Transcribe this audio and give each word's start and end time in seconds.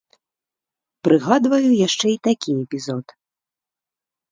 Прыгадваю 1.07 1.61
яшчэ 1.87 2.07
і 2.15 2.17
такі 2.29 2.51
эпізод. 2.65 3.05